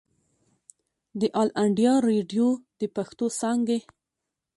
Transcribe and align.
د 1.19 1.21
آل 1.41 1.49
انډيا 1.63 1.93
ريډيو 2.07 2.47
د 2.79 2.81
پښتو 2.95 3.25
څانګې 3.39 3.79